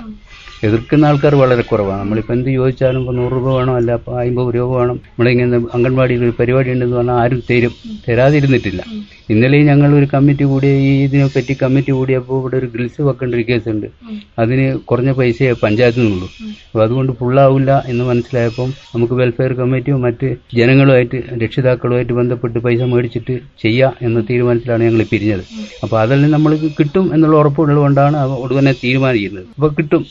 എതിർക്കുന്ന 0.67 1.05
ആൾക്കാർ 1.07 1.35
വളരെ 1.35 1.63
കുറവാണ്. 1.63 2.01
നമ്മളിപ്പോൾ 2.01 2.33
എന്ത് 2.33 2.51
ചോദിച്ചാലും 2.51 3.01
ഇപ്പോൾ 3.01 3.15
നൂറ് 3.17 3.33
രൂപ 3.33 3.57
വേണം? 3.57 3.75
അല്ല 3.75 3.91
അപ്പോൾ 3.93 4.21
അമ്പത് 4.21 4.55
രൂപ 4.55 4.79
വേണം? 4.79 4.97
നമ്മളിങ്ങനെ 5.11 5.57
അംഗൻവാടിയിൽ 5.77 6.25
ഒരു 6.25 6.35
പരിപാടി 6.41 6.71
ഉണ്ടെന്ന് 6.73 6.97
പറഞ്ഞാൽ 6.97 7.19
ആരും 7.23 7.43
തരും. 7.51 7.75
തരാതിരുന്നിട്ടില്ല. 8.09 8.83
ഇന്നലെ 9.31 9.59
ഞങ്ങൾ 9.63 9.95
ഒരു 9.95 10.07
കമ്മിറ്റി 10.13 10.45
കൂടിയ 10.45 10.71
ഈ 10.71 11.05
ഇതിനെ 11.05 11.27
പറ്റി 11.27 11.55
കമ്മിറ്റി 11.63 11.93
കൂടിയപ്പോൾ 11.93 12.41
ഇവിടെ 12.41 12.57
ഒരു 12.57 12.67
ഗ്രിൽസ് 12.67 13.03
വെക്കേണ്ട 13.03 13.35
ഒരു 13.35 13.43
കേസുണ്ട്. 13.43 13.87
അതിന് 14.39 14.79
കുറഞ്ഞ 14.85 15.13
പൈസയെ 15.13 15.53
പഞ്ചായത്തിൽ 15.53 16.03
നിന്നുള്ളൂ. 16.03 16.29
അപ്പോൾ 16.69 16.83
അതുകൊണ്ട് 16.85 17.13
ഫുള്ളാവില്ല 17.13 17.85
എന്ന് 17.87 18.05
മനസ്സിലായപ്പം 18.05 18.69
നമുക്ക് 18.95 19.15
വെൽഫെയർ 19.15 19.53
കമ്മിറ്റിയും 19.53 20.01
മറ്റ് 20.01 20.37
ജനങ്ങളുമായിട്ട് 20.59 21.25
രക്ഷിതാക്കളുമായിട്ട് 21.43 22.13
ബന്ധപ്പെട്ട് 22.13 22.59
പൈസ 22.59 22.81
മേടിച്ചിട്ട് 22.83 23.41
ചെയ്യാം 23.63 23.95
എന്ന 24.03 24.21
തീരുമാനത്തിലാണ് 24.21 24.83
ഞങ്ങൾ 24.83 25.03
പിരിഞ്ഞത്. 25.03 25.45
അപ്പോൾ 25.83 26.01
അതെല്ലാം 26.01 26.31
നമ്മൾക്ക് 26.31 26.71
കിട്ടും 26.81 27.15
എന്നുള്ള 27.15 27.37
ഉറപ്പുള്ളതുകൊണ്ടാണ് 27.37 28.17
ഉടനെ 28.45 28.73
തീരുമാനിക്കുന്നത്. 28.85 29.47
അപ്പോൾ 29.57 29.75
കിട്ടും. 29.79 30.05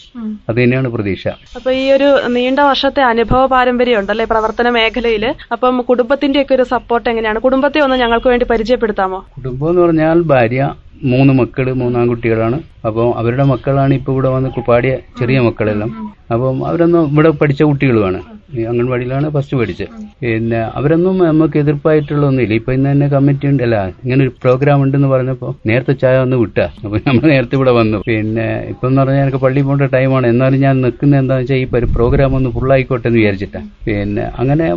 അത് 0.50 0.64
തന്നെയാണ് 0.64 0.88
പ്രതീക്ഷ. 0.88 1.28
അപ്പൊ 1.56 1.72
ഈ 1.72 1.92
ഒരു 1.92 2.28
നീണ്ട 2.28 2.60
വർഷത്തെ 2.60 3.02
അനുഭവ 3.02 3.46
പാരമ്പര്യം 3.46 4.00
ഉണ്ടല്ലേ 4.00 4.26
പ്രവർത്തന 4.26 4.70
മേഖലയിൽ 4.70 5.26
അപ്പം 5.52 5.82
കുടുംബത്തിന്റെ 5.82 6.42
ഒക്കെ 6.42 6.56
ഒരു 6.56 6.64
സപ്പോർട്ട് 6.64 7.10
എങ്ങനെയാണ്? 7.10 7.40
കുടുംബത്തെ 7.40 7.80
ഒന്ന് 7.80 7.96
ഞങ്ങൾക്ക് 7.96 8.28
വേണ്ടി 8.28 8.46
പരിചയപ്പെടുത്താമോ? 8.46 9.20
കുടുംബം 9.38 9.70
എന്ന് 9.70 9.82
പറഞ്ഞാൽ 9.82 10.22
ഭാര്യ 10.22 10.62
മൂന്ന് 11.04 11.34
മക്കൾ 11.34 11.74
മൂന്നാം 11.74 12.08
കുട്ടികളാണ്. 12.08 12.58
അപ്പോൾ 12.86 13.16
അവരുടെ 13.18 13.44
മക്കളാണ് 13.44 13.94
ഇപ്പോൾ 13.94 14.12
ഇവിടെ 14.12 14.30
വന്ന് 14.30 14.50
പാടിയ 14.70 14.98
ചെറിയ 15.20 15.40
മക്കളെല്ലാം. 15.40 15.90
അപ്പം 16.34 16.68
അവരൊന്നും 16.68 17.12
ഇവിടെ 17.12 17.30
പഠിച്ച 17.30 17.64
കുട്ടികളുമാണ്. 17.64 18.37
അംഗൻവാടിയിലാണ് 18.72 19.28
ഫസ്റ്റ് 19.36 19.56
പഠിച്ചത്. 19.60 19.92
പിന്നെ 20.24 20.60
അവരൊന്നും 20.80 21.18
നമുക്ക് 21.30 21.58
എതിർപ്പായിട്ടുള്ള 21.64 22.24
ഒന്നുമില്ല. 22.30 22.54
ഇപ്പൊ 22.62 22.72
ഇന്ന് 22.78 22.90
തന്നെ 22.92 23.08
കമ്മിറ്റി 23.16 23.48
ഉണ്ട്. 23.52 23.64
അല്ല 23.68 23.78
ഇങ്ങനെ 24.04 24.22
ഒരു 24.26 24.34
പ്രോഗ്രാം 24.44 24.82
ഉണ്ടെന്ന് 24.84 25.10
പറഞ്ഞപ്പോൾ 25.14 25.52
നേരത്തെ 25.70 25.94
ചായ 26.04 26.18
ഒന്ന് 26.26 26.38
വിട്ടാ. 26.44 26.66
അപ്പൊ 26.84 26.96
നമ്മൾ 27.08 27.24
നേരത്തെ 27.34 27.56
ഇവിടെ 27.60 27.74
വന്നു. 27.80 28.00
പിന്നെ 28.10 28.48
ഇപ്പം 28.74 28.88
എന്ന് 28.90 29.02
പറഞ്ഞാൽ 29.02 29.24
എനിക്ക് 29.26 29.42
പള്ളി 29.46 29.62
പോകേണ്ട 29.68 29.90
ടൈമാണ് 29.96 30.28
എന്നാലും 30.34 30.62
ഞാൻ 30.66 30.76
നിൽക്കുന്ന 30.86 31.20
എന്താണെന്ന് 31.24 31.54
വെച്ചാൽ 31.54 31.62
ഈ 31.64 31.68
ഒരു 31.82 31.90
പ്രോഗ്രാം 31.96 32.36
ഒന്ന് 32.40 32.52
ഫുള്ളായിക്കോട്ടെ 32.58 33.08
എന്ന് 33.10 33.20
വിചാരിച്ചിട്ടാ. 33.22 33.62
പിന്നെ 33.88 34.26
അങ്ങനെ 34.42 34.68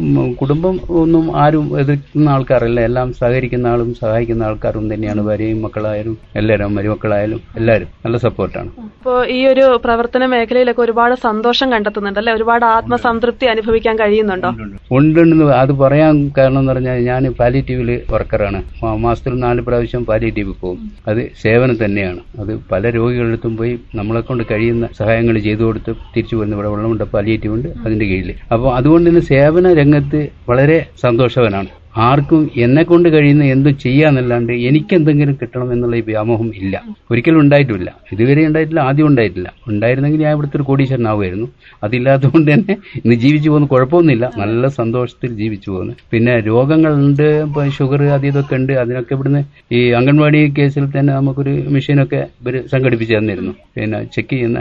കുടുംബം 0.42 0.74
ഒന്നും 1.02 1.24
ആരും 1.44 1.66
എതിർക്കുന്ന 1.82 2.28
ആൾക്കാരല്ല. 2.36 2.80
എല്ലാം 2.90 3.08
സഹകരിക്കുന്ന 3.20 3.66
ആളും 3.74 3.90
സഹായിക്കുന്ന 4.02 4.48
ആൾക്കാരും 4.50 4.86
തന്നെയാണ്. 4.92 5.20
ഭാര്യയും 5.28 5.62
മക്കളായാലും 5.66 6.16
എല്ലാവരും 6.40 6.74
മരുമക്കളായാലും 6.78 7.40
എല്ലാവരും 7.58 7.88
നല്ല 8.04 8.16
സപ്പോർട്ടാണ് 8.26 8.70
ഇപ്പോ 8.88 9.14
ഈ 9.36 9.38
ഒരു 9.52 9.64
പ്രവർത്തന 9.84 10.26
മേഖലയിലൊക്കെ 10.32 10.82
ഒരുപാട് 10.86 11.14
സന്തോഷം 11.26 11.68
കണ്ടെത്തുന്നുണ്ട് 11.74 12.20
അല്ലെ? 12.20 12.32
ഒരുപാട് 12.38 12.64
ആത്മസംതൃപ്തി 12.76 13.46
അനുഭവിക്കാൻ 13.60 13.94
കഴിയുന്നുണ്ടോ? 14.02 14.50
ഉണ്ടെന്ന് 14.98 15.46
അത് 15.62 15.72
പറയാൻ 15.82 16.14
കാരണം 16.38 16.60
എന്ന് 16.60 16.72
പറഞ്ഞാൽ 16.72 16.98
ഞാൻ 17.08 17.22
പാലിറ്റീവിൽ 17.40 17.90
വർക്കറാണ് 18.14 18.60
മാസത്തിൽ 19.04 19.34
നാല് 19.44 19.60
പ്രാവശ്യം 19.66 20.02
പാലിറ്റീവ് 20.10 20.52
പോകും. 20.62 20.78
അത് 21.10 21.22
സേവനം 21.42 21.76
തന്നെയാണ്. 21.84 22.20
അത് 22.42 22.52
പല 22.72 22.90
രോഗികളടുത്തും 22.98 23.54
പോയി 23.60 23.74
നമ്മളെ 23.98 24.22
കൊണ്ട് 24.28 24.44
കഴിയുന്ന 24.50 24.88
സഹായങ്ങൾ 25.00 25.38
ചെയ്തു 25.48 25.62
കൊടുത്ത് 25.64 25.92
തിരിച്ചു 26.14 26.34
വരുന്ന 26.38 26.56
ഇവിടെ 26.58 26.70
വെള്ളമുണ്ട് 26.74 27.04
പാലിയേറ്റീവ് 27.14 27.54
ഉണ്ട് 27.58 27.68
അതിന്റെ 27.84 28.08
കീഴിൽ 28.10 28.30
അപ്പോൾ 28.54 28.70
അതുകൊണ്ട് 28.78 29.08
തന്നെ 29.10 29.24
സേവന 29.32 29.66
രംഗത്ത് 29.80 30.20
വളരെ 30.50 30.78
സന്തോഷവനാണ്. 31.04 31.70
ആർക്കും 31.94 32.50
എന്നെ 32.56 32.82
കൊണ്ട് 32.82 33.08
കഴിയുന്ന 33.08 33.44
എന്തും 33.44 33.78
ചെയ്യാന്നല്ലാണ്ട് 33.78 34.52
എനിക്ക് 34.68 34.94
എന്തെങ്കിലും 34.94 35.38
കിട്ടണം 35.40 35.72
എന്നുള്ള 35.72 35.96
ഈ 35.96 36.00
വ്യാമോഹം 36.00 36.54
ഇല്ല. 36.54 36.74
ഒരിക്കലും 37.10 37.40
ഉണ്ടായിട്ടില്ല. 37.40 37.90
ഇതുവരെ 38.12 38.46
ഉണ്ടായിട്ടില്ല 38.46 38.80
ആദ്യം 38.80 39.06
ഉണ്ടായിട്ടില്ല. 39.06 39.52
ഉണ്ടായിരുന്നെങ്കിൽ 39.68 40.20
ഞാൻ 40.20 40.32
ഇവിടുത്തെ 40.32 40.56
ഒരു 40.56 40.62
കോടീശ്വരനാവുമായിരുന്നു. 40.62 41.48
അതില്ലാത്തതുകൊണ്ട് 41.82 42.52
തന്നെ 42.52 42.74
ഇന്ന് 43.04 43.14
ജീവിച്ചു 43.14 43.48
പോകുന്ന 43.50 43.66
കുഴപ്പമൊന്നുമില്ല. 43.66 44.30
നല്ല 44.36 44.68
സന്തോഷത്തിൽ 44.80 45.30
ജീവിച്ചു 45.34 45.70
പോകുന്നു. 45.70 45.94
പിന്നെ 46.12 46.40
രോഗങ്ങളുണ്ട് 46.40 47.26
ഷുഗർ 47.70 48.02
അത് 48.16 48.26
ഇതൊക്കെ 48.26 48.54
ഉണ്ട്. 48.54 48.72
അതിനൊക്കെ 48.72 49.14
ഇവിടുന്ന് 49.14 49.42
ഈ 49.72 49.80
അംഗൻവാടി 49.92 50.40
കേസിൽ 50.58 50.84
തന്നെ 50.98 51.12
നമുക്കൊരു 51.12 51.54
മെഷീനൊക്കെ 51.68 52.26
ഇവർ 52.42 52.56
സംഘടിപ്പിച്ച് 52.74 53.14
തന്നിരുന്നു. 53.16 53.54
പിന്നെ 53.74 54.04
ചെക്ക് 54.14 54.30
ചെയ്യുന്ന 54.30 54.60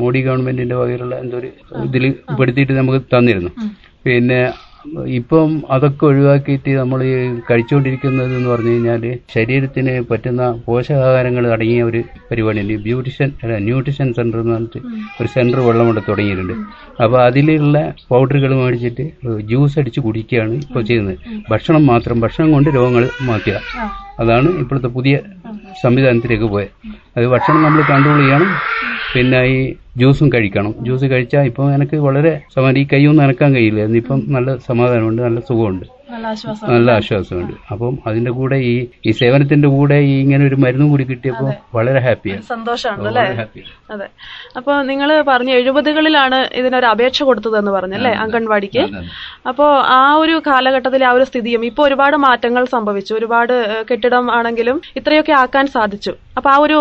മോഡി 0.00 0.20
ഗവൺമെന്റിന്റെ 0.20 0.74
വകയിലുള്ള 0.74 1.14
എന്തോ 1.16 1.36
ഒരു 1.38 1.48
ഇതിൽ 1.86 2.04
പെടുത്തിയിട്ട് 2.38 2.72
നമുക്ക് 2.72 3.00
തന്നിരുന്നു. 3.14 3.50
പിന്നെ 4.04 4.40
ഇപ്പം 5.18 5.48
അതൊക്കെ 5.74 6.04
ഒഴിവാക്കിയിട്ട് 6.06 6.70
നമ്മൾ 6.80 7.00
ഈ 7.08 7.12
കഴിച്ചുകൊണ്ടിരിക്കുന്നത് 7.48 8.32
എന്ന് 8.38 8.50
പറഞ്ഞു 8.50 8.72
കഴിഞ്ഞാൽ 8.72 9.04
ശരീരത്തിന് 9.34 9.94
പറ്റുന്ന 10.10 10.42
പോഷകാഹാരങ്ങൾ 10.66 11.44
അടങ്ങിയ 11.54 11.82
ഒരു 11.90 12.00
പരിപാടിയുണ്ട്. 12.30 12.74
ബ്യൂട്ടിഷ്യൻ 12.86 13.30
അല്ല 13.42 13.58
ന്യൂട്രീഷൻ 13.68 14.08
സെന്റർ 14.18 14.40
എന്ന് 14.42 14.54
പറഞ്ഞിട്ട് 14.54 14.80
ഒരു 15.20 15.28
സെന്റർ 15.36 15.60
കൊണ്ട് 15.66 16.02
തുടങ്ങിയിട്ടുണ്ട്. 16.08 16.54
അപ്പോൾ 17.04 17.18
അതിലുള്ള 17.28 17.76
പൗഡറുകൾ 18.12 18.52
മേടിച്ചിട്ട് 18.62 19.06
ജ്യൂസ് 19.52 19.78
അടിച്ച് 19.82 20.00
കുടിക്കുകയാണ് 20.08 20.56
ഇപ്പോൾ 20.66 20.84
ചെയ്യുന്നത്. 20.90 21.18
ഭക്ഷണം 21.52 21.86
മാത്രം 21.92 22.20
ഭക്ഷണം 22.26 22.52
കൊണ്ട് 22.56 22.70
രോഗങ്ങൾ 22.78 23.06
മാറ്റുക. 23.30 23.58
അതാണ് 24.18 24.48
ഇപ്പോഴത്തെ 24.62 24.90
പുതിയ 24.96 25.14
സംവിധാനത്തിലേക്ക് 25.82 26.48
പോയത് 26.54 26.72
അത് 27.16 27.26
ഭക്ഷണം 27.34 27.60
നമ്മൾ 27.66 27.82
കൺട്രോൾ 27.90 28.18
ചെയ്യണം. 28.22 28.50
പിന്നെ 29.14 29.38
ഈ 29.52 29.58
ജ്യൂസും 30.00 30.28
കഴിക്കണം. 30.32 30.72
ജ്യൂസ് 30.86 31.06
കഴിച്ചാൽ 31.12 31.44
ഇപ്പം 31.50 31.70
എനിക്ക് 31.74 31.96
വളരെ 32.06 32.32
സമാധാനം 32.54 32.80
ഈ 32.82 32.86
കൈയൊന്നും 32.92 33.22
നനക്കാൻ 33.22 33.50
കഴിയില്ല. 33.54 33.80
ഇന്നിപ്പം 33.88 34.18
നല്ല 34.34 34.56
സമാധാനമുണ്ട് 34.66 35.20
നല്ല 35.22 35.40
സുഖമുണ്ട്. 35.48 35.86
നല്ല 36.12 36.26
ആശ്വാസം 36.32 36.66
നല്ല 36.72 36.88
ആശ്വാസമുണ്ട്. 36.98 37.54
അപ്പം 37.72 37.94
അതിന്റെ 38.06 38.30
കൂടെ 38.30 38.56
ഈ 38.70 38.74
ഈ 39.08 39.12
സേവനത്തിന്റെ 39.12 39.68
കൂടെ 39.68 39.96
ഈ 40.10 40.14
ഇങ്ങനെ 40.20 40.44
ഒരു 40.46 40.56
മരുന്നും 40.64 40.88
കൂടി 40.92 41.04
കിട്ടിയപ്പോൾ 41.10 41.48
വളരെ 41.76 42.00
ഹാപ്പിയാണ് 42.06 42.44
സന്തോഷമാണ് 42.52 43.08
അല്ലേ? 43.10 43.24
അതെ. 43.94 44.06
അപ്പൊ 44.58 44.72
നിങ്ങൾ 44.82 45.10
പറഞ്ഞു 45.30 45.52
എഴുപതുകളിലാണ് 45.58 46.38
ഇതിനൊരു 46.60 46.86
അപേക്ഷ 46.86 47.22
കൊടുത്തതെന്ന് 47.22 47.70
പറഞ്ഞല്ലേ 47.70 48.12
അംഗൻവാടിക്ക്. 48.24 48.84
അപ്പോ 49.46 49.66
ആ 49.98 50.14
ഒരു 50.14 50.42
കാലഘട്ടത്തിലെ 50.46 51.06
ആ 51.06 51.10
ഒരു 51.10 51.24
സ്ഥിതിയും 51.24 51.64
ഇപ്പൊ 51.64 51.82
ഒരുപാട് 51.82 52.16
മാറ്റങ്ങൾ 52.16 52.64
സംഭവിച്ചു. 52.64 53.14
ഒരുപാട് 53.14 53.54
കെട്ടിടം 53.90 54.32
ആണെങ്കിലും 54.32 54.80
ഇത്രയൊക്കെ 54.96 55.32
ആക്കാൻ 55.32 55.66
സാധിച്ചു. 55.66 56.12
അപ്പോൾ 56.36 56.50
ആ 56.50 56.56
ഒരു 56.56 56.78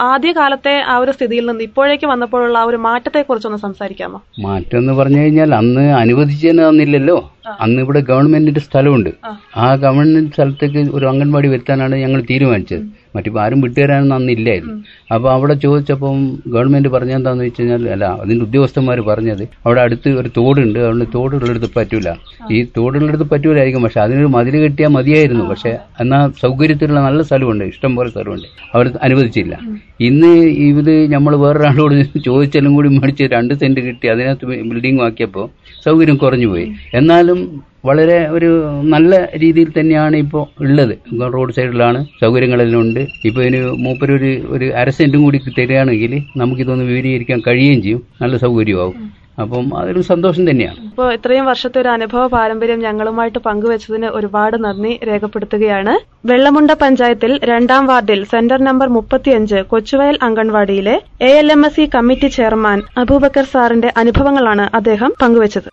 ആദ്യ 0.00 0.32
കാലത്തെ 0.32 0.80
ആ 0.80 0.98
ഒരു 0.98 1.10
സ്ഥിതിയിൽ 1.10 1.46
നിന്ന് 1.46 1.64
ഇപ്പോഴേക്ക് 1.64 2.06
വന്നപ്പോഴുള്ള 2.06 2.58
ആ 2.58 2.62
ഒരു 2.62 2.76
മാറ്റത്തെ 2.76 3.22
കുറിച്ചൊന്ന് 3.22 3.58
സംസാരിക്കാമോ? 3.58 4.18
മാറ്റം 4.40 4.78
എന്ന് 4.78 4.92
പറഞ്ഞു 4.92 5.20
കഴിഞ്ഞാൽ 5.20 5.54
അന്ന് 5.54 5.80
അനുവദിച്ചു 5.92 6.48
തന്നില്ലല്ലോ. 6.48 7.18
അന്ന് 7.60 7.82
ഇവിടെ 7.82 8.00
ഗവൺമെന്റിന്റെ 8.00 8.60
സ്ഥലമുണ്ട്. 8.60 9.10
ആ. 9.56 9.74
ഗവൺമെന്റ് 9.74 10.32
സ്ഥലത്തേക്ക് 10.32 10.90
ഒരു 10.94 11.06
അംഗൻവാടി 11.06 11.48
വരുത്താനാണ് 11.48 11.96
ഞങ്ങൾ 11.96 12.22
തീരുമാനിച്ചത്. 12.30 12.82
മറ്റിപ്പോ 13.16 13.40
ആരും 13.40 13.60
വിട്ടുതരാനൊന്നും 13.60 14.16
അന്ന് 14.16 14.32
ഇല്ലായിരുന്നു. 14.32 14.74
അപ്പൊ 15.14 15.30
അവിടെ 15.30 15.54
ചോദിച്ചപ്പം 15.54 16.38
ഗവൺമെന്റ് 16.48 16.88
പറഞ്ഞെന്താന്ന് 16.88 17.44
വെച്ച് 17.44 17.62
കഴിഞ്ഞാൽ 17.62 17.88
അല്ല 17.88 18.04
അതിന്റെ 18.04 18.44
ഉദ്യോഗസ്ഥന്മാർ 18.44 19.00
പറഞ്ഞത് 19.00 19.48
അവിടെ 19.66 19.80
അടുത്ത് 19.80 20.08
ഒരു 20.08 20.28
തോടുണ്ട് 20.36 20.78
അതുകൊണ്ട് 20.78 21.04
തോടുള്ളടുത്ത് 21.14 21.70
പറ്റൂല. 21.76 22.08
ഈ 22.52 22.64
തോടുള്ളടുത്ത് 22.76 23.24
പറ്റൂലായിരിക്കും 23.30 23.82
പക്ഷെ 23.82 24.00
അതിനൊരു 24.00 24.26
മതിൽ 24.26 24.62
കെട്ടിയാൽ 24.62 24.88
മതിയായിരുന്നു. 24.88 25.44
പക്ഷെ 25.44 25.78
എന്നാ 26.00 26.30
സൗകര്യത്തിലുള്ള 26.40 27.00
നല്ല 27.00 27.22
സ്ഥലമുണ്ട് 27.22 27.64
ഇഷ്ടം 27.64 27.96
പോലെ 27.96 28.10
സ്ഥലമുണ്ട്. 28.10 28.46
അവർ 28.74 28.92
അനുവദിച്ചില്ല. 29.02 29.58
ഇന്ന് 30.00 30.32
ഇത് 30.60 31.12
നമ്മൾ 31.12 31.36
വേറൊരാളോട് 31.36 31.94
ചോദിച്ചാലും 32.24 32.74
കൂടി 32.74 32.88
മേടിച്ച് 32.88 33.24
രണ്ട് 33.24 33.54
സെന്റ് 33.54 33.80
കിട്ടി 33.80 34.06
അതിനകത്ത് 34.06 34.46
ബിൽഡിംഗ് 34.46 35.02
ആക്കിയപ്പോൾ 35.02 35.46
സൗകര്യം 35.84 36.16
കുറഞ്ഞുപോയി. 36.16 36.66
എന്നാലും 36.94 37.38
വളരെ 37.84 38.28
ഒരു 38.36 38.48
നല്ല 38.94 39.12
രീതിയിൽ 39.42 39.68
തന്നെയാണ് 39.78 40.16
ഇപ്പോൾ 40.16 40.42
ഉള്ളത്. 40.60 40.94
റോഡ് 41.34 41.52
സൈഡിലാണ് 41.52 42.04
സൗകര്യങ്ങളെല്ലാം 42.20 42.80
ഉണ്ട്. 42.80 43.00
ഇപ്പോൾ 43.24 43.42
ഇതിന് 43.42 43.62
മൂപ്പരൊരു 43.84 44.30
ഒരു 44.48 44.64
അര 44.80 44.90
സെന്റും 44.90 45.22
കൂടി 45.22 45.38
തരികയാണെങ്കിൽ 45.58 46.12
നമുക്കിതൊന്ന് 46.36 46.84
വിപുലീകരിക്കാൻ 46.84 47.40
കഴിയുകയും 47.46 47.82
ചെയ്യും. 47.82 48.02
നല്ല 48.22 48.36
സൗകര്യമാവും. 48.36 48.96
അപ്പം 49.38 49.66
അതൊരു 49.80 50.00
സന്തോഷം 50.08 50.44
തന്നെയാണ്. 50.50 50.78
ഇപ്പോൾ 50.88 51.06
ഇത്രയും 51.16 51.46
വർഷത്തെ 51.50 51.78
ഒരു 51.82 51.88
അനുഭവ 51.88 52.22
പാരമ്പര്യം 52.34 52.80
ഞങ്ങളുമായിട്ട് 52.86 53.40
പങ്കുവച്ചതിന് 53.46 54.08
ഒരുപാട് 54.18 54.56
നന്ദി 54.64 54.92
രേഖപ്പെടുത്തുകയാണ്. 55.08 55.94
വെള്ളമുണ്ട 56.30 56.70
പഞ്ചായത്തിൽ 56.82 57.32
രണ്ടാം 57.50 57.86
വാർഡിൽ 57.86 58.24
സെന്റർ 58.32 58.60
നമ്പർ 58.68 58.88
മുപ്പത്തിയഞ്ച് 58.96 59.60
Kochuvayal 59.72 60.18
അംഗൻവാടിയിലെ 60.28 60.96
A 61.28 61.30
L 61.40 61.50
M 61.56 61.66
S 61.66 61.80
E 61.80 61.86
committee 61.94 62.30
chairman 62.38 62.80
Abubakar 63.02 63.46
സാറിന്റെ 63.54 63.92
അനുഭവങ്ങളാണ് 63.96 64.66
അദ്ദേഹം 64.80 65.12
പങ്കുവച്ചത്. 65.22 65.70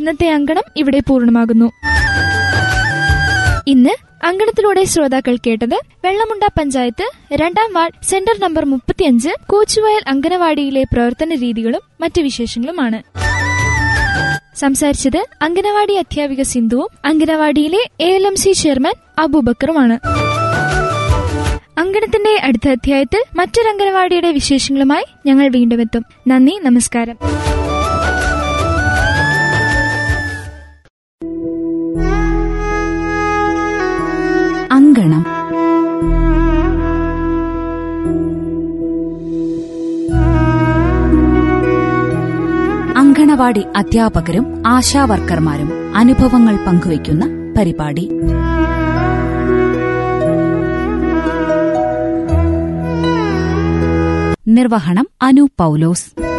ഇന്നത്തെ 0.00 0.28
അങ്കണം 0.36 0.64
ഇവിടെ 0.76 1.00
പൂർണമാകുന്നു. 1.08 1.70
ഇന്ന് 3.66 3.92
അങ്കണത്തിലൂടെ 4.22 4.84
ശ്രോതാക്കൾ 4.84 5.36
കേട്ടത് 5.46 5.74
വെള്ളമുണ്ട 6.04 6.42
പഞ്ചായത്ത് 6.58 7.10
രണ്ടാം 7.32 7.72
വാർഡ് 7.72 8.04
സെന്റർ 8.04 8.40
നമ്പർ 8.40 8.64
മുപ്പത്തിയഞ്ച് 8.64 9.28
കോച്ചുവയൽ 9.46 10.02
അംഗനവാടിയിലെ 10.06 10.82
പ്രവർത്തന 10.92 11.34
രീതികളും 11.34 11.80
മറ്റു 12.00 12.22
വിശേഷങ്ങളുമാണ്. 12.22 13.02
സംസാരിച്ചത് 14.56 15.26
അംഗനവാടി 15.42 15.94
അധ്യാപിക 15.94 16.42
സിന്ധുവും 16.42 16.88
അംഗനവാടിയിലെ 17.04 17.88
A 18.00 18.10
L 18.10 18.26
M 18.26 18.36
C 18.36 18.52
chairman 18.52 18.94
അബൂബക്കറുമാണ്. 19.18 19.98
അങ്കണത്തിന്റെ 21.78 22.40
അടുത്ത 22.42 22.68
അധ്യായത്തിൽ 22.68 23.22
മറ്റൊരു 23.38 23.68
അംഗനവാടിയുടെ 23.68 24.32
വിശേഷങ്ങളുമായി 24.32 25.04
ഞങ്ങൾ 25.26 25.48
വീണ്ടും 25.48 25.80
എത്തും. 25.80 26.04
നന്ദി 26.26 26.58
നമസ്കാരം. 26.62 27.18
അങ്കണവാടി 43.42 43.76
അധ്യാപകരും 43.76 44.62
ആശാവർക്കർമാരും 44.66 45.70
അനുഭവങ്ങൾ 45.96 46.56
പങ്കുവയ്ക്കുന്ന 46.56 47.24
പരിപാടി. 47.56 48.04
നിർവഹണം 54.48 55.06
അനു 55.22 55.48
പൗലോസ്. 55.58 56.31